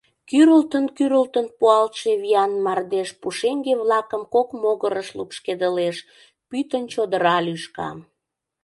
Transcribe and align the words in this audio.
Кӱрылтын-кӱрылтын 0.29 1.45
пуалше 1.57 2.11
виян 2.21 2.53
мардеж 2.65 3.09
пушеҥге-влакым 3.21 4.23
кок 4.33 4.49
могырыш 4.61 5.09
лупшкедылеш, 5.17 5.97
пӱтынь 6.49 6.89
чодыра 6.93 7.37
лӱшка. 7.45 7.89